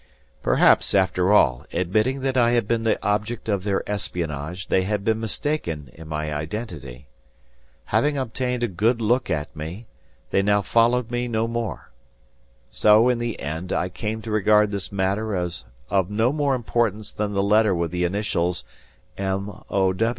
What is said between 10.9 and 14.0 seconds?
me no more. So in the end, I